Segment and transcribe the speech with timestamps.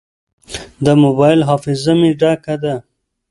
[0.85, 2.75] د موبایل حافظه مې ډکه ده.